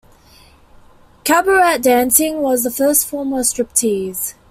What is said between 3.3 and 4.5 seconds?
of "strip tease".